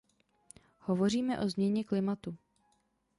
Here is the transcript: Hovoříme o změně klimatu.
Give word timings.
Hovoříme 0.79 1.39
o 1.39 1.49
změně 1.49 1.83
klimatu. 1.83 2.35